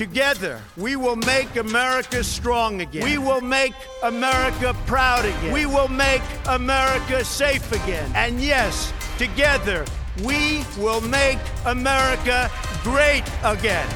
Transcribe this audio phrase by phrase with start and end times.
[0.00, 3.04] Together, we will make America strong again.
[3.04, 5.52] We will make America proud again.
[5.52, 8.10] We will make America safe again.
[8.14, 9.84] And yes, together,
[10.24, 12.48] we will make America
[12.82, 13.86] great again.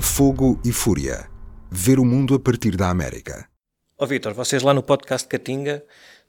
[0.00, 1.30] Fogo e Fúria.
[1.70, 3.48] Ver o mundo a partir da América.
[4.00, 5.84] Ó oh, Vitor, vocês lá no podcast Catinga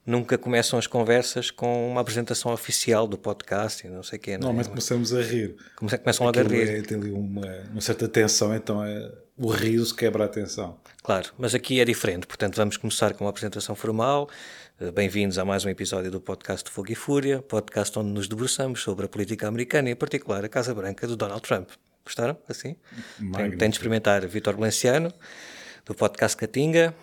[0.07, 4.37] nunca começam as conversas com uma apresentação oficial do podcast e não sei o quê.
[4.37, 5.57] Não, mas começamos a rir.
[5.83, 6.69] É que começam logo a rir?
[6.69, 10.77] É, tem ali uma, uma, certa tensão, então é, o riso quebra a tensão.
[11.03, 14.29] Claro, mas aqui é diferente, portanto vamos começar com uma apresentação formal.
[14.79, 18.81] Eh, bem-vindos a mais um episódio do podcast Fogo e Fúria, podcast onde nos debruçamos
[18.81, 21.69] sobre a política americana e em particular a Casa Branca do Donald Trump.
[22.05, 22.37] Gostaram?
[22.47, 22.77] Assim?
[23.35, 25.13] Tem, tem de experimentar Vitor Valenciano,
[25.85, 26.95] do podcast Catinga,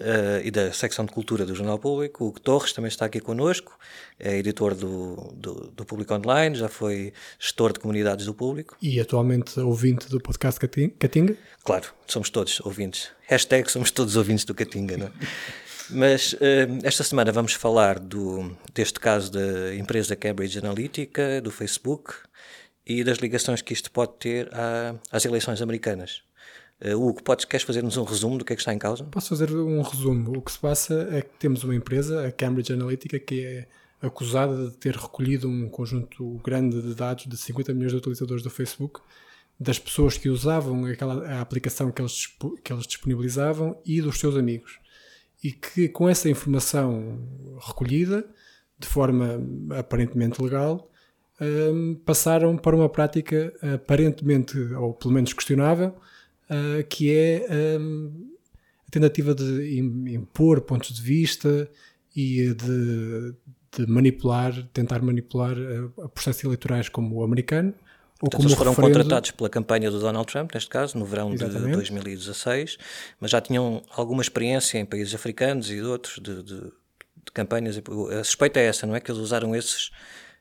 [0.00, 2.26] uh, e da secção de cultura do Jornal Público.
[2.26, 3.78] O Torres também está aqui connosco,
[4.18, 8.76] é editor do, do, do, Público Online, já foi gestor de comunidades do público.
[8.80, 10.58] E atualmente ouvinte do podcast
[10.98, 11.36] Catinga?
[11.64, 13.10] Claro, somos todos ouvintes.
[13.26, 15.12] Hashtag somos todos ouvintes do Catinga, não é?
[15.90, 16.36] Mas uh,
[16.84, 22.14] esta semana vamos falar do, deste caso da empresa Cambridge Analytica, do Facebook
[22.86, 26.22] e das ligações que isto pode ter à, às eleições americanas.
[26.82, 29.04] Uh, Hugo, podes, queres fazer-nos um resumo do que é que está em causa?
[29.04, 30.38] Posso fazer um resumo.
[30.38, 33.68] O que se passa é que temos uma empresa, a Cambridge Analytica, que é
[34.00, 38.48] acusada de ter recolhido um conjunto grande de dados de 50 milhões de utilizadores do
[38.48, 39.00] Facebook,
[39.58, 42.26] das pessoas que usavam aquela, a aplicação que eles,
[42.64, 44.78] que eles disponibilizavam e dos seus amigos.
[45.44, 47.18] E que com essa informação
[47.60, 48.26] recolhida,
[48.78, 49.38] de forma
[49.78, 50.90] aparentemente legal,
[51.38, 55.94] um, passaram para uma prática aparentemente, ou pelo menos questionável,
[56.50, 57.46] uh, que é
[57.78, 58.30] um,
[58.86, 61.70] a tentativa de impor pontos de vista
[62.14, 63.34] e de,
[63.76, 67.72] de manipular, tentar manipular uh, processos eleitorais como o americano.
[68.20, 68.98] Ou Portanto, eles foram referendo...
[68.98, 71.70] contratados pela campanha do Donald Trump, neste caso, no verão Exatamente.
[71.70, 72.76] de 2016,
[73.18, 77.80] mas já tinham alguma experiência em países africanos e de outros de, de, de campanhas.
[78.18, 79.00] A suspeita é essa, não é?
[79.00, 79.90] Que eles usaram esses,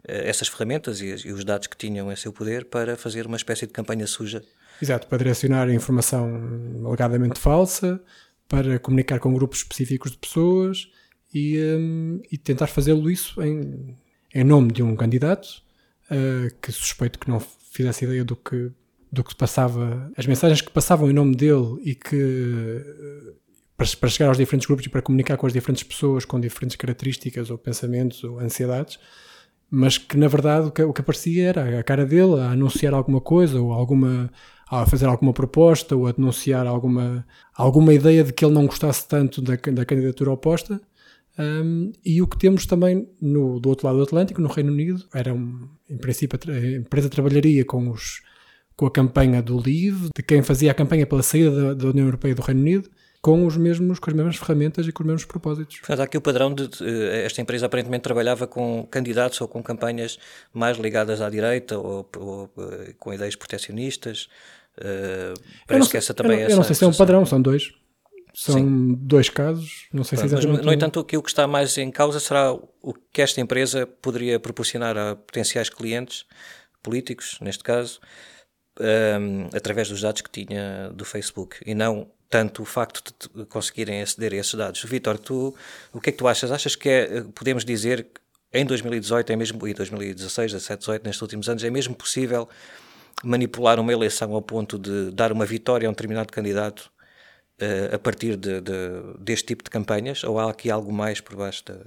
[0.05, 3.65] eh, essas ferramentas e os dados que tinham em seu poder para fazer uma espécie
[3.65, 4.43] de campanha suja
[4.81, 8.01] Exato, para direcionar informação alegadamente falsa,
[8.47, 10.89] para comunicar com grupos específicos de pessoas
[11.33, 13.95] e, um, e tentar fazê-lo isso em,
[14.33, 15.61] em nome de um candidato
[16.09, 18.71] uh, que suspeito que não fizesse ideia do que,
[19.11, 22.83] do que passava, as mensagens que passavam em nome dele e que
[23.77, 26.75] para, para chegar aos diferentes grupos e para comunicar com as diferentes pessoas com diferentes
[26.75, 28.99] características ou pensamentos ou ansiedades
[29.71, 32.93] mas que na verdade o que, o que aparecia era a cara dele a anunciar
[32.93, 34.29] alguma coisa ou alguma
[34.69, 37.25] a fazer alguma proposta ou a denunciar alguma,
[37.55, 40.79] alguma ideia de que ele não gostasse tanto da, da candidatura oposta.
[41.39, 45.03] Um, e o que temos também no, do outro lado do Atlântico, no Reino Unido,
[45.13, 48.21] era um, em princípio a empresa trabalharia com, os,
[48.75, 52.05] com a campanha do Leave, de quem fazia a campanha pela saída da, da União
[52.05, 52.89] Europeia e do Reino Unido,
[53.21, 55.79] com os mesmos com as mesmas ferramentas e com os mesmos propósitos.
[55.79, 59.61] Portanto, há aqui o padrão de, de, esta empresa aparentemente trabalhava com candidatos ou com
[59.61, 60.17] campanhas
[60.53, 64.29] mais ligadas à direita ou, ou, eh, com ideias proteccionistas
[64.79, 65.35] Uh,
[65.67, 67.41] parece sei, que essa também eu, é Eu não sei se é um padrão, são
[67.41, 67.73] dois.
[68.33, 68.95] São Sim.
[68.95, 70.57] dois casos, não sei Pronto, se exatamente.
[70.57, 74.39] Mas, no entanto, aquilo que está mais em causa será o que esta empresa poderia
[74.39, 76.25] proporcionar a potenciais clientes
[76.81, 77.99] políticos, neste caso,
[78.79, 83.45] um, ehm, através dos dados que tinha do Facebook e não tanto o facto de
[83.45, 84.83] conseguirem aceder a esses dados.
[84.83, 85.55] Vitor, tu,
[85.91, 86.51] o que é que tu achas?
[86.51, 88.21] Achas que é, podemos dizer que
[88.53, 92.47] em 2018 é mesmo, e 2016, 17, 18, nestes últimos anos, é mesmo possível
[93.23, 96.91] manipular uma eleição ao ponto de dar uma vitória a um determinado candidato
[97.61, 98.73] uh, a partir de, de,
[99.19, 100.23] deste tipo de campanhas?
[100.23, 101.77] Ou há aqui algo mais por baixo da.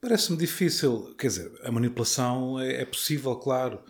[0.00, 1.14] Parece-me difícil.
[1.18, 3.80] Quer dizer, a manipulação é, é possível, claro.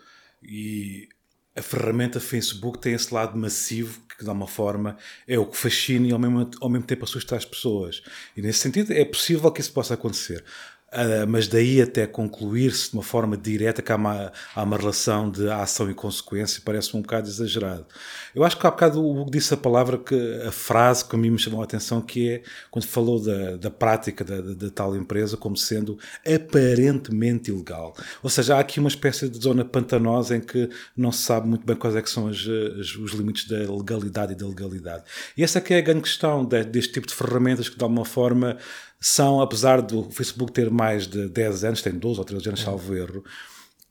[0.41, 1.09] E
[1.57, 4.97] a ferramenta Facebook tem esse lado massivo que, de uma forma,
[5.27, 8.01] é o que fascina e ao mesmo, ao mesmo tempo assusta as pessoas.
[8.35, 10.43] E nesse sentido, é possível que isso possa acontecer.
[10.87, 15.29] Uh, mas daí até concluir-se de uma forma direta que há uma, há uma relação
[15.29, 17.85] de ação e consequência parece-me um bocado exagerado.
[18.33, 20.15] Eu acho que há bocado o Hugo disse a palavra, que
[20.47, 22.41] a frase que a mim me chamou a atenção, que é
[22.71, 27.93] quando falou da, da prática da, da, da tal empresa como sendo aparentemente ilegal.
[28.23, 31.65] Ou seja, há aqui uma espécie de zona pantanosa em que não se sabe muito
[31.65, 35.03] bem quais é que são as, as, os limites da legalidade e da legalidade.
[35.35, 37.83] E essa é que é a grande questão de, deste tipo de ferramentas que de
[37.83, 38.57] alguma forma
[38.99, 42.95] são, apesar do Facebook ter mais de 10 anos, tem 12 ou 13 anos, salvo
[42.95, 43.23] erro,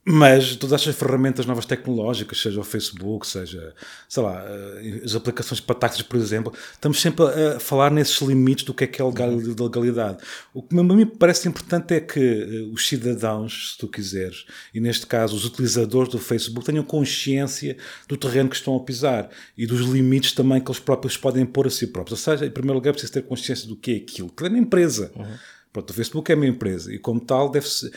[0.09, 3.73] Mas todas estas ferramentas novas tecnológicas, seja o Facebook, seja,
[4.07, 8.63] sei lá, eh, as aplicações para táxis, por exemplo, estamos sempre a falar nesses limites
[8.63, 10.19] do que é que é legalidade.
[10.53, 14.79] O que a mim parece importante é que eh, os cidadãos, se tu quiseres, e
[14.79, 17.75] neste caso os utilizadores do Facebook, tenham consciência
[18.07, 21.67] do terreno que estão a pisar e dos limites também que eles próprios podem pôr
[21.67, 22.17] a si próprios.
[22.17, 24.57] Ou seja, em primeiro lugar, preciso ter consciência do que é aquilo, que é uma
[24.57, 25.11] empresa.
[25.17, 25.35] Uhum.
[25.77, 27.91] Pronto, o Facebook é uma empresa e, como tal, deve-se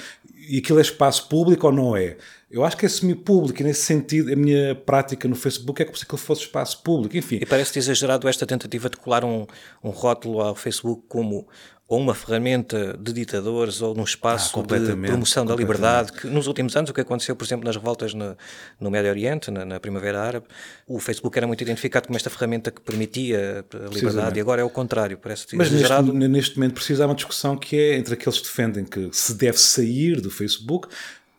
[0.49, 2.17] e aquilo é espaço público ou não é?
[2.51, 5.97] Eu acho que é semi-público e, nesse sentido, a minha prática no Facebook é como
[5.97, 7.39] se aquilo fosse espaço público, enfim.
[7.41, 9.47] E parece-te exagerado esta tentativa de colar um,
[9.85, 11.47] um rótulo ao Facebook como
[11.91, 16.47] ou uma ferramenta de ditadores ou num espaço ah, de promoção da liberdade, que nos
[16.47, 18.37] últimos anos, o que aconteceu, por exemplo, nas revoltas no,
[18.79, 20.47] no Médio Oriente, na, na, Primavera Árabe,
[20.87, 24.65] o Facebook era muito identificado como esta ferramenta que permitia a liberdade e agora é
[24.65, 26.13] o contrário, parece Mas exagerado.
[26.13, 29.59] Neste, neste momento precisa uma discussão que é entre aqueles que defendem que se deve
[29.59, 30.89] sair do Facebook,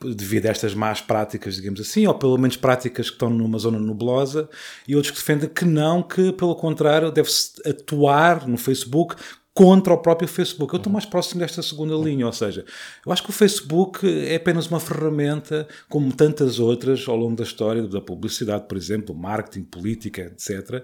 [0.03, 3.79] devido a estas más práticas, digamos assim, ou pelo menos práticas que estão numa zona
[3.79, 4.49] nublosa,
[4.87, 9.15] e outros que defendem que não, que pelo contrário deve-se atuar no Facebook
[9.53, 10.73] contra o próprio Facebook.
[10.73, 12.65] Eu estou mais próximo desta segunda linha, ou seja,
[13.05, 17.43] eu acho que o Facebook é apenas uma ferramenta, como tantas outras ao longo da
[17.43, 20.83] história da publicidade, por exemplo, marketing, política, etc.,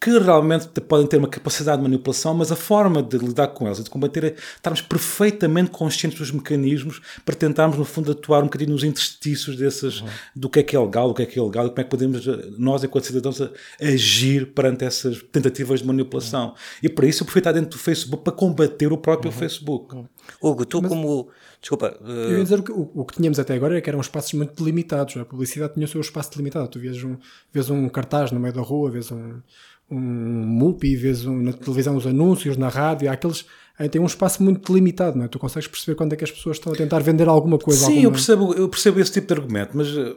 [0.00, 3.78] que realmente podem ter uma capacidade de manipulação, mas a forma de lidar com elas
[3.78, 8.44] e de combater é estarmos perfeitamente conscientes dos mecanismos para tentarmos, no fundo, atuar um
[8.44, 10.08] bocadinho nos interstícios desses, uhum.
[10.34, 11.84] do que é que é legal, do que é que é ilegal, e como é
[11.84, 12.26] que podemos,
[12.58, 13.40] nós, enquanto cidadãos,
[13.80, 16.48] agir perante essas tentativas de manipulação.
[16.48, 16.54] Uhum.
[16.82, 19.38] E para isso eu prefiro estar dentro do Facebook para combater o próprio uhum.
[19.38, 19.94] Facebook.
[19.94, 20.06] Uhum.
[20.42, 20.90] Hugo, tu mas...
[20.90, 21.98] como Desculpa.
[22.00, 22.08] Uh...
[22.08, 24.54] Eu ia dizer que o, o, que tínhamos até agora era que eram espaços muito
[24.54, 25.16] delimitados.
[25.16, 26.68] A publicidade tinha o seu espaço delimitado.
[26.68, 27.16] Tu vês um,
[27.52, 29.40] vês um cartaz no meio da rua, vês um,
[29.90, 33.46] um MUPI, vês um, na televisão os anúncios, na rádio, há aqueles
[33.90, 35.28] tem um espaço muito limitado, não é?
[35.28, 37.80] Tu consegues perceber quando é que as pessoas estão a tentar vender alguma coisa.
[37.80, 38.04] Sim, alguma...
[38.04, 40.16] eu, percebo, eu percebo esse tipo de argumento, mas eh,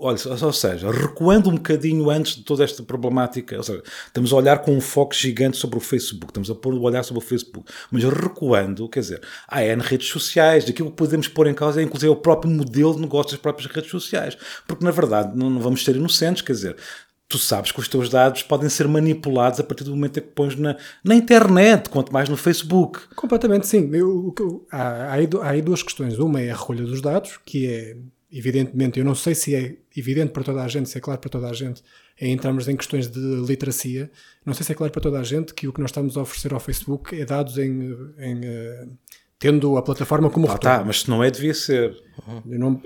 [0.00, 4.36] olha, ou seja, recuando um bocadinho antes de toda esta problemática, ou seja, estamos a
[4.36, 7.24] olhar com um foco gigante sobre o Facebook, estamos a pôr o olhar sobre o
[7.24, 11.80] Facebook, mas recuando, quer dizer, há N redes sociais, aquilo que podemos pôr em causa
[11.80, 15.48] é inclusive o próprio modelo de negócio das próprias redes sociais, porque na verdade não,
[15.48, 16.76] não vamos ser inocentes, quer dizer,
[17.28, 20.28] tu sabes que os teus dados podem ser manipulados a partir do momento em que
[20.28, 23.00] pões na, na internet, quanto mais no Facebook.
[23.14, 23.90] Completamente, sim.
[23.92, 26.18] Eu, eu, há, há, aí, duas questões.
[26.18, 27.96] Uma é a recolha dos dados, que é,
[28.32, 31.28] evidentemente, eu não sei se é evidente para toda a gente, se é claro para
[31.28, 31.82] toda a gente,
[32.18, 34.10] é entramos em questões de literacia.
[34.44, 36.22] Não sei se é claro para toda a gente que o que nós estamos a
[36.22, 38.90] oferecer ao Facebook é dados em, em uh,
[39.38, 41.94] tendo a plataforma como ah, Tá, mas se não é, devia ser.
[42.26, 42.42] Uhum.
[42.48, 42.82] Eu não,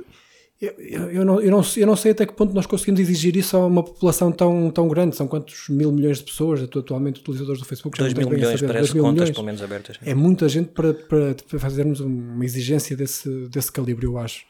[0.63, 3.57] eu, eu, não, eu, não, eu não sei até que ponto nós conseguimos exigir isso
[3.57, 5.17] a uma população tão, tão grande.
[5.17, 7.99] São quantos mil milhões de pessoas atualmente utilizadores do Facebook?
[7.99, 9.31] 2 mil milhões, parece mil contas milhões.
[9.31, 9.97] pelo menos abertas.
[10.05, 14.45] É muita gente para, para, para, fazermos uma exigência desse, desse calibre, eu acho.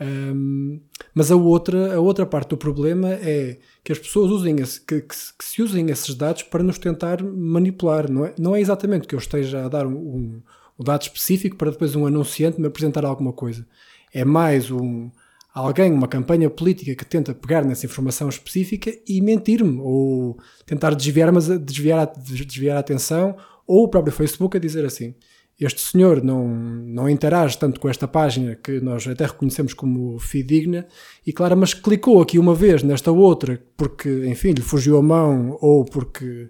[0.00, 0.80] Um,
[1.14, 5.02] mas a outra, a outra parte do problema é que as pessoas usem esse, que,
[5.02, 8.10] que, que, se usem esses dados para nos tentar manipular.
[8.10, 10.42] Não é, não é exatamente que eu esteja a dar um, um,
[10.78, 13.66] um dado específico para depois um anunciante me apresentar alguma coisa.
[14.10, 15.10] É mais um
[15.52, 21.32] alguém, uma campanha política que tenta pegar nessa informação específica e mentir-me, ou tentar desviar,
[21.32, 22.04] mas desviar, a,
[22.44, 23.36] desviar a atenção,
[23.66, 25.14] ou o próprio Facebook a dizer assim:
[25.60, 30.86] este senhor não, não interage tanto com esta página que nós até reconhecemos como fidedigna,
[31.26, 35.58] e claro, mas clicou aqui uma vez nesta outra porque, enfim, lhe fugiu a mão
[35.60, 36.48] ou porque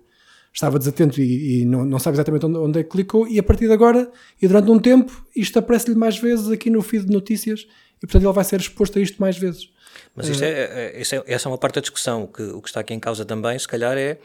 [0.52, 3.43] estava desatento e, e não, não, sabe exatamente onde, onde é que clicou, e a
[3.43, 4.11] partir de agora,
[4.41, 7.67] e durante um tempo, isto aparece-lhe mais vezes aqui no feed de notícias
[8.02, 9.70] e portanto ele vai ser exposto a isto mais vezes.
[10.14, 12.26] Mas isto é, é, é, essa é uma parte da discussão.
[12.26, 14.19] que, o que está aqui em causa também, se calhar, é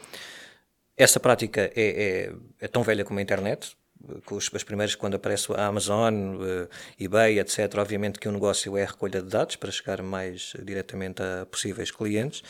[0.96, 3.76] essa prática é, é, é tão velha como a internet.
[4.24, 6.68] Com os, as primeiras, quando aparece a Amazon, uh,
[7.00, 11.22] eBay, etc., obviamente que o negócio é a recolha de dados para chegar mais diretamente
[11.22, 12.42] a possíveis clientes,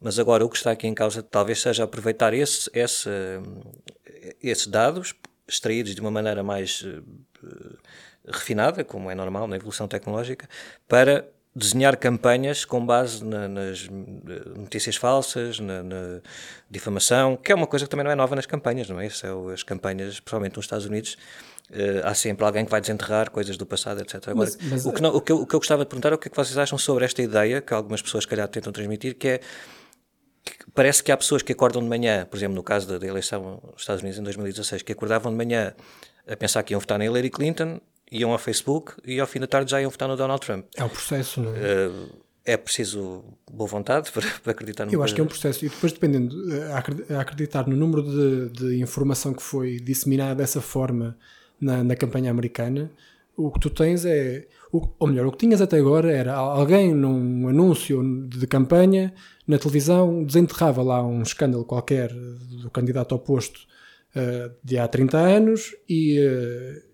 [0.00, 3.08] mas agora o que está aqui em causa talvez seja aproveitar esse, esse,
[4.42, 5.14] esses dados
[5.48, 7.02] extraídos de uma maneira mais uh,
[8.32, 10.48] refinada, como é normal na evolução tecnológica,
[10.88, 13.88] para desenhar campanhas com base na, nas
[14.56, 16.20] notícias falsas, na, na,
[16.70, 19.06] difamação, que é uma coisa que também não é nova nas campanhas, não é?
[19.06, 21.16] Isso é as campanhas, principalmente nos Estados Unidos,
[21.70, 24.28] uh, há sempre alguém que vai desenterrar coisas do passado, etc.
[24.28, 26.12] Agora, mas, mas, o, que não, o, que eu, o, que eu, gostava de perguntar
[26.12, 28.72] é o que é que vocês acham sobre esta ideia, que algumas pessoas, calhar, tentam
[28.72, 29.40] transmitir, que é
[30.42, 33.06] que parece que há pessoas que acordam de manhã, por exemplo, no caso da, da
[33.06, 35.74] eleição nos Estados Unidos em 2016, que acordavam de manhã
[36.26, 39.46] a pensar que iam votar na Hillary Clinton iam ao Facebook e ao fim da
[39.46, 40.66] tarde já iam votar no Donald Trump.
[40.76, 41.88] É um processo, não é?
[41.88, 42.08] Uh,
[42.44, 45.64] é preciso boa vontade para, para acreditar no Eu acho que é um processo.
[45.64, 50.60] E depois, dependendo, eh, a acreditar no número de, de informação que foi disseminada dessa
[50.60, 51.16] forma
[51.60, 52.90] na, na campanha americana,
[53.36, 54.46] o que tu tens é.
[54.72, 59.12] Ou melhor, o que tinhas até agora era alguém num anúncio de campanha
[59.46, 63.66] na televisão desenterrava lá um escândalo qualquer do candidato oposto
[64.14, 66.89] uh, de há 30 anos e, uh,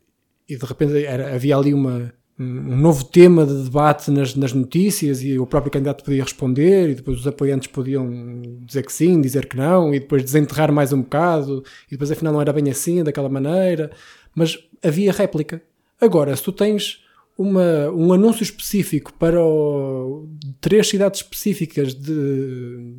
[0.48, 5.22] e de repente era, havia ali uma, um novo tema de debate nas, nas notícias
[5.22, 9.46] e o próprio candidato podia responder e depois os apoiantes podiam dizer que sim, dizer
[9.46, 13.02] que não e depois desenterrar mais um bocado e depois afinal não era bem assim,
[13.02, 13.90] daquela maneira.
[14.34, 15.62] Mas havia réplica.
[16.00, 17.02] Agora se tu tens
[17.38, 20.28] uma, um anúncio específico para o,
[20.60, 22.94] três cidades específicas de,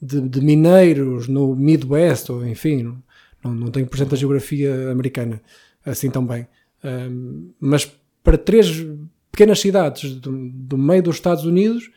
[0.00, 3.00] de, de, mineiros no Midwest, ou enfim,
[3.42, 5.40] não, não tenho presente a geografia americana
[5.84, 6.46] assim tão bem,
[6.84, 7.90] um, mas
[8.22, 8.84] para três
[9.30, 11.90] pequenas cidades do, do meio dos Estados Unidos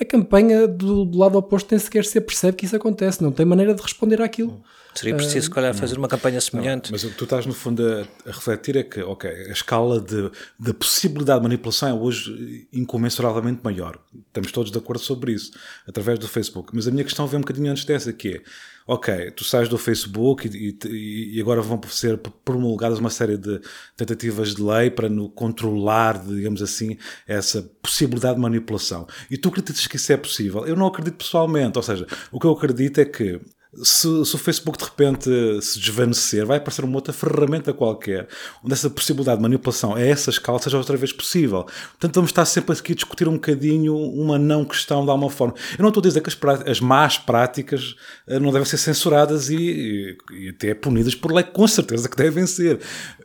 [0.00, 3.44] a campanha do, do, lado oposto nem sequer se percebe que isso acontece, não tem
[3.44, 4.62] maneira de responder àquilo.
[4.94, 6.90] Seria preciso, se calhar, fazer uma campanha semelhante.
[6.90, 9.52] Não, mas o que tu estás, no fundo, a, a, refletir é que, ok, a
[9.52, 13.98] escala de, de possibilidade de manipulação é hoje incomensuravelmente maior.
[14.26, 15.52] Estamos todos de acordo sobre isso,
[15.88, 16.72] através do Facebook.
[16.74, 18.42] Mas a minha questão vem um bocadinho antes dessa, que é,
[18.86, 23.60] ok, tu sais do Facebook e, e, e, agora vão ser promulgadas uma série de
[23.96, 26.96] tentativas de lei para no controlar, digamos assim,
[27.26, 29.06] essa possibilidade de manipulação.
[29.30, 30.66] E tu acreditas que isso é possível?
[30.66, 33.40] Eu não acredito pessoalmente, ou seja, o que eu acredito é que
[33.74, 35.30] se, se, o Facebook de repente
[35.62, 38.28] se desvanecer, vai aparecer uma outra ferramenta qualquer,
[38.62, 41.64] onde essa possibilidade de manipulação a essa escala seja outra vez possível.
[41.92, 45.54] Portanto, vamos estar sempre aqui a discutir um bocadinho uma não questão de alguma forma.
[45.78, 46.38] Eu não estou a dizer que as,
[46.68, 47.94] as más práticas
[48.26, 52.46] eh, não devem ser censuradas e, e, até punidas por lei, com certeza que devem
[52.46, 52.78] ser.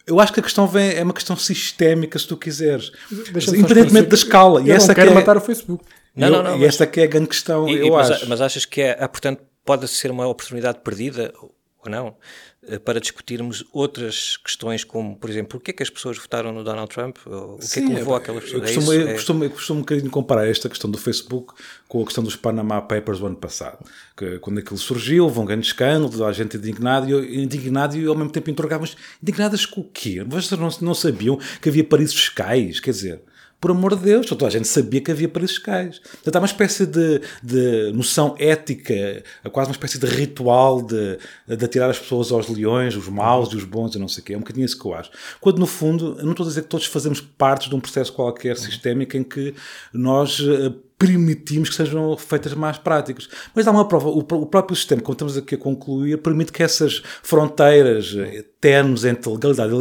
[0.06, 4.16] Eu acho que a questão vem, é uma questão sistémica, se tu quiseres, independentemente da
[4.16, 4.62] escala.
[4.62, 5.84] Eu e essa não quero é, matar o Facebook.
[6.16, 8.30] Não, não, não, e esta que é a grande questão, e, eu mas, acho.
[8.30, 12.16] Mas achas que é, portanto, pode ser uma oportunidade perdida ou não
[12.64, 16.54] eh, para discutirmos outras questões como, por exemplo, o que é que as pessoas votaram
[16.54, 17.18] no Donald Trump?
[17.26, 19.82] O que Sim, é que levou aquelas pessoas eu costumo, eu, costumo, eu costumo um
[19.82, 21.54] bocadinho comparar esta questão do Facebook
[21.86, 23.86] com a questão dos Panama Papers do ano passado.
[24.16, 28.16] Que, quando aquilo surgiu, houve um grande escândalo, a gente indignado e, indignado e ao
[28.16, 30.24] mesmo tempo interrogávamos indignadas com o quê?
[30.26, 32.80] Vocês não, não sabiam que havia paraísos fiscais?
[32.80, 33.22] Quer dizer,
[33.60, 36.00] por amor de Deus, toda a gente sabia que havia paraísos fiscais.
[36.00, 41.66] Portanto, há uma espécie de, de noção ética, quase uma espécie de ritual de, de
[41.66, 44.34] atirar as pessoas aos leões, os maus e os bons e não sei o quê.
[44.34, 45.10] É um bocadinho isso que eu acho.
[45.42, 48.58] Quando, no fundo, não estou a dizer que todos fazemos parte de um processo qualquer
[48.58, 49.56] sistémico em que
[49.92, 53.30] nós eh, permitimos que sejam feitas mais práticas.
[53.54, 57.04] Mas há uma prova, o, próprio sistema, como estamos aqui a concluir, permite que essas
[57.22, 59.74] fronteiras eh, termos entre legalidade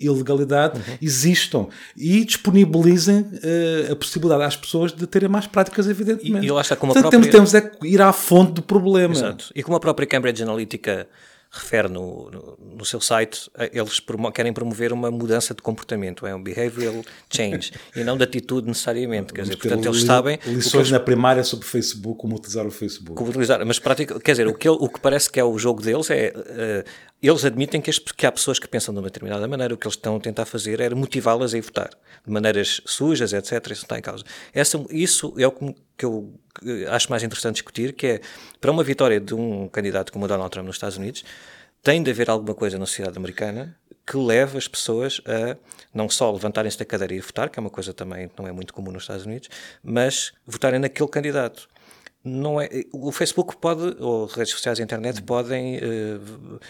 [0.00, 0.98] e ilegalidade uhum.
[1.02, 6.44] existam e disponibilizem uh, a possibilidade às pessoas de terem mais práticas, evidentemente.
[6.44, 7.10] E, e lá está como a própria...
[7.10, 9.12] temos, temos é ir à fonte do problema.
[9.12, 9.50] Exato.
[9.54, 11.08] E como a própria Cambridge Analytica
[11.50, 16.24] refere no, no, no, seu site, eh, eles promo querem promover uma mudança de comportamento,
[16.24, 19.32] é um behavioral change, e não de atitude necessariamente.
[19.32, 20.38] Quer dizer, portanto, eles sabem.
[20.46, 23.16] Lições eles, na primária sobre Facebook, como utilizar o Facebook.
[23.16, 25.82] Como utilizar, mas prática, quer dizer, o que, o que parece que é o jogo
[25.82, 26.32] deles é.
[26.36, 29.76] Uh, eles admitem que, as, que, há pessoas que pensam de uma determinada maneira, o
[29.76, 31.90] que eles estão a tentar fazer é motivá-las a ir votar,
[32.24, 33.52] de maneiras sujas, etc.
[33.70, 34.24] Isso está em causa.
[34.54, 36.34] Essa, isso é o que, que eu
[36.88, 38.20] acho mais interessante discutir, que é,
[38.60, 41.24] para uma vitória de um candidato como o Donald Trump nos Estados Unidos,
[41.82, 45.56] tem de haver alguma coisa na sociedade americana que leve as pessoas a
[45.94, 48.74] não só levantarem-se da cadeira e votar, que é uma coisa também não é muito
[48.74, 49.48] comum nos Estados Unidos,
[49.82, 51.68] mas votarem naquele candidato.
[52.22, 56.60] Não é, o Facebook pode, ou redes sociais e internet podem uh,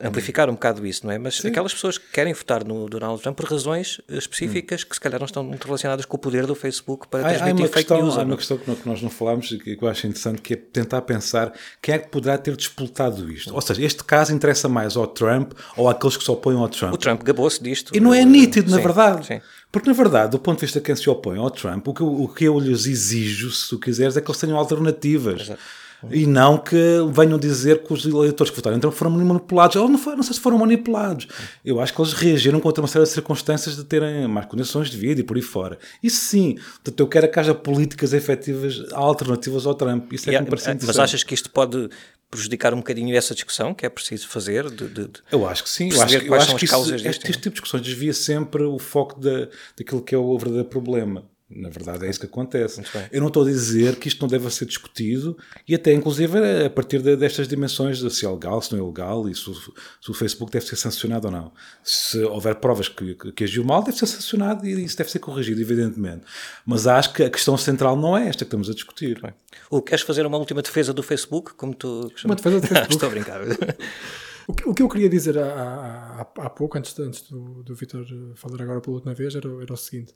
[0.00, 1.18] amplificar um bocado isso, não é?
[1.18, 1.48] Mas Sim.
[1.48, 4.86] aquelas pessoas que querem votar no Donald Trump por razões específicas hum.
[4.88, 7.68] que se calhar não estão muito relacionadas com o poder do Facebook para transmitir há,
[7.68, 8.18] há fake questão, news.
[8.18, 11.02] Há uma questão que nós não falámos e que eu acho interessante que é tentar
[11.02, 13.54] pensar quem é que poderá ter disputado isto.
[13.54, 16.94] Ou seja, este caso interessa mais ao Trump ou àqueles que se opõem ao Trump.
[16.94, 17.94] O Trump gabou-se disto.
[17.94, 19.26] E não é nítido, na sim, verdade.
[19.26, 19.40] Sim.
[19.72, 22.00] Porque, na verdade, do ponto de vista de quem se opõe ao Trump, o que,
[22.00, 25.42] eu, o que eu lhes exijo, se tu quiseres, é que eles tenham alternativas.
[25.42, 25.60] Exato
[26.10, 26.76] e não que
[27.12, 29.76] venham dizer que os eleitores que votaram então foram manipulados.
[29.76, 31.26] Ou não, foi, não sei se foram manipulados.
[31.64, 34.96] Eu acho que eles reagiram contra uma série de circunstâncias de terem mais condições de
[34.96, 35.78] vida e por aí fora.
[36.02, 36.54] Isso sim.
[36.54, 40.12] Portanto, eu quero que haja políticas efetivas alternativas ao Trump.
[40.12, 41.90] Isso é que me parece Mas achas que isto pode
[42.30, 44.70] prejudicar um bocadinho essa discussão que é preciso fazer?
[44.70, 45.90] De, de, de eu acho que sim.
[45.90, 49.20] Eu acho, eu acho que isso, este, este, tipo de discussões desvia sempre o foco
[49.20, 51.24] da, daquilo que é o verdadeiro problema.
[51.50, 52.80] Na verdade, é isso que acontece.
[53.10, 56.70] Eu não estou a dizer que isto não deve ser discutido e até, inclusive, a
[56.70, 60.10] partir de, destas dimensões de se é legal, se não é legal e se, se,
[60.10, 61.52] o Facebook deve ser sancionado ou não.
[61.82, 65.60] Se houver provas que, que, agiu mal, deve ser sancionado e isso deve ser corrigido,
[65.60, 66.22] evidentemente.
[66.64, 69.20] Mas acho que a questão central não é esta que estamos a discutir.
[69.20, 69.34] Bem.
[69.82, 71.54] queres fazer uma última defesa do Facebook?
[71.54, 72.12] Como tu...
[72.24, 72.94] Uma defesa do Facebook?
[72.94, 73.40] Estou a brincar.
[74.50, 77.72] O que, o que eu queria dizer há, há, há pouco, antes, antes do, do
[77.72, 78.04] Vitor
[78.34, 80.12] falar agora pela última vez, era, era o seguinte: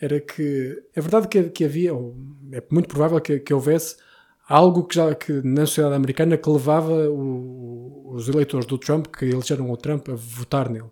[0.00, 2.16] era que é verdade que, que havia, ou
[2.50, 3.96] é muito provável que, que houvesse
[4.48, 9.24] algo que já que na sociedade americana que levava o, os eleitores do Trump, que
[9.24, 10.90] elegeram o Trump, a votar nele.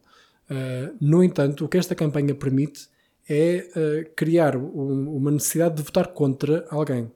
[0.48, 2.88] Uh, no entanto, o que esta campanha permite
[3.28, 7.10] é uh, criar um, uma necessidade de votar contra alguém.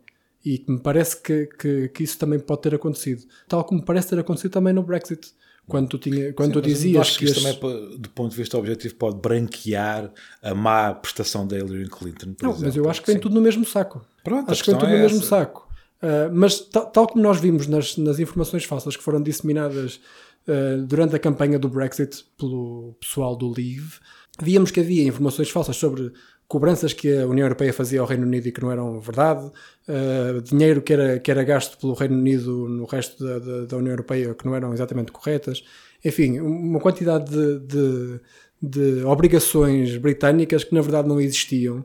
[0.45, 3.25] E me parece que, que, que, isso também pode ter acontecido.
[3.47, 5.33] Tal como parece ter acontecido também no Brexit.
[5.69, 7.57] Quando tu, tinha, quando Sim, tu dizias acho que, que isto as...
[7.57, 10.11] também, do ponto de vista objetivo, pode branquear
[10.43, 12.35] a má prestação da Hillary Clinton.
[12.43, 12.67] não, exemplo.
[12.67, 13.21] mas eu acho que vem Sim.
[13.21, 14.05] tudo no mesmo saco.
[14.25, 15.69] Pronto, acho que vem tudo é no mesmo saco.
[16.03, 20.01] Uh, mas tal, tal, como nós vimos nas, nas informações falsas que foram disseminadas
[20.47, 23.99] uh, durante a campanha do Brexit pelo pessoal do Leave,
[24.41, 26.13] víamos que havia informações falsas sobre
[26.49, 30.41] cobranças que a União Europeia fazia ao Reino Unido e que não eram verdade, uh,
[30.41, 33.93] dinheiro que era, que era gasto pelo Reino Unido no resto da, da, da, União
[33.93, 35.63] Europeia que não eram exatamente corretas.
[36.03, 38.21] Enfim, uma quantidade de, de,
[38.63, 41.85] de obrigações britânicas que na verdade não existiam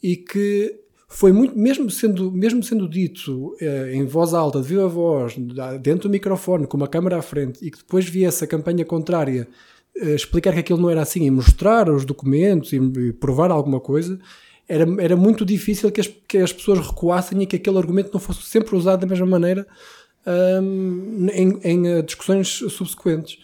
[0.00, 4.88] e que foi muito, mesmo sendo, mesmo sendo dito eh, em voz alta, de viva
[4.88, 5.36] voz,
[5.80, 9.46] dentro do microfone, com uma câmera à frente, e que depois viesse a campanha contrária
[9.96, 14.18] explicar que aquilo não era assim e mostrar os documentos e, e provar alguma coisa,
[14.68, 18.20] era, era muito difícil que as, que as pessoas recuassem e que aquele argumento não
[18.20, 19.66] fosse sempre usado da mesma maneira
[20.62, 23.38] um, em, em, eh, discussões subsequentes.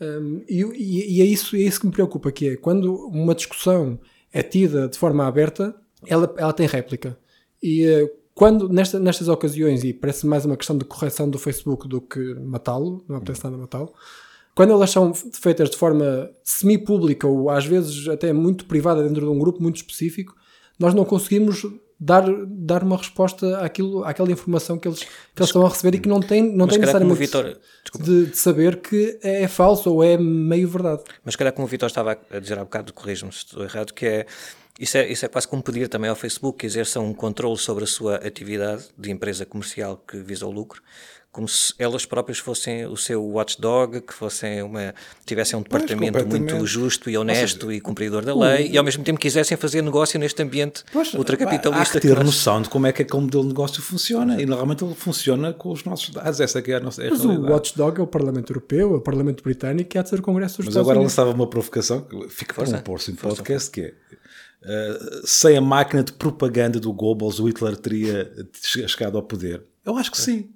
[0.00, 3.98] Um, e, e, é, isso, é isso que me preocupa, que é quando uma discussão
[4.30, 5.74] é tida de forma aberta,
[6.06, 7.18] ela, ela tem réplica.
[7.62, 11.88] E uh, quando, nesta, nestas ocasiões, e parece mais uma questão de correção do Facebook
[11.88, 13.94] do que matá-lo, não apetece nada matá-lo,
[14.56, 19.30] quando elas são feitas de forma semi-pública ou às vezes até muito privada dentro de
[19.30, 20.34] um grupo muito específico,
[20.78, 21.66] nós não conseguimos
[22.00, 25.08] dar, dar uma resposta àquilo, àquela informação que eles, que
[25.42, 27.58] eles estão a receber e que não tem, não tem necessariamente Vitor,
[28.00, 31.02] de, de, saber que é falso ou é meio verdade.
[31.22, 34.06] Mas calhar como o Vitor estava a dizer há bocado, corrijo-me se estou errado, que
[34.06, 34.26] é
[34.80, 37.84] isso, é isso é quase como pedir também ao Facebook que exerça um controle sobre
[37.84, 40.82] a sua atividade de empresa comercial que visa o lucro,
[41.36, 44.94] como se elas próprias fossem o seu watchdog, que fossem uma,
[45.26, 48.82] tivessem um departamento pois, muito justo e honesto seja, e cumpridor da lei, e ao
[48.82, 51.98] mesmo tempo quisessem fazer negócio neste ambiente pois, ultracapitalista.
[51.98, 52.24] Há que ter que nós...
[52.24, 55.72] noção de como é que aquele modelo de negócio funciona, e normalmente ele funciona com
[55.72, 57.46] os nossos dados, essa é a nossa é a Mas realidade.
[57.46, 60.22] o watchdog é o Parlamento Europeu, é o Parlamento Britânico, e há de ser o
[60.22, 63.82] Congresso dos Mas agora lançava uma provocação, que fica para um pôr-se em podcast, que
[63.82, 63.94] é
[64.62, 68.28] Uh, sem a máquina de propaganda do Goebbels, o Hitler teria
[68.88, 69.62] chegado ao poder?
[69.84, 70.48] Eu acho que sim.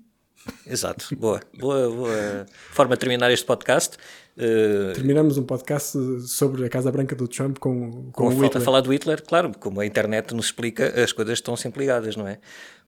[0.66, 3.96] Exato, boa, boa, boa forma de terminar este podcast.
[4.36, 8.56] Uh, Terminamos um podcast sobre a Casa Branca do Trump com, com, com o Hitler.
[8.56, 12.16] a falar do Hitler, claro, como a internet nos explica, as coisas estão sempre ligadas,
[12.16, 12.38] não é?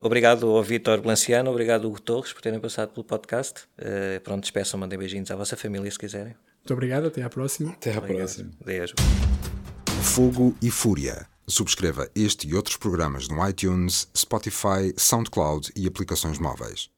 [0.01, 3.65] Obrigado ao Vitor Blanciano, obrigado ao Hugo Torres por terem passado pelo podcast.
[3.79, 6.35] Uh, pronto, despeçam, mandem beijinhos à vossa família se quiserem.
[6.61, 7.71] Muito obrigado, até à próxima.
[7.73, 8.19] Até à obrigado.
[8.19, 8.51] próxima.
[8.65, 8.95] Beijo.
[10.03, 11.27] Fogo e Fúria.
[11.47, 16.89] Subscreva este e outros programas no iTunes, Spotify, SoundCloud e aplicações móveis.